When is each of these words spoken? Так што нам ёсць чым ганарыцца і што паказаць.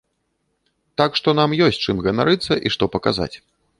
Так 1.01 1.11
што 1.21 1.29
нам 1.39 1.53
ёсць 1.65 1.81
чым 1.85 2.01
ганарыцца 2.07 2.53
і 2.67 2.73
што 2.77 2.83
паказаць. 2.97 3.33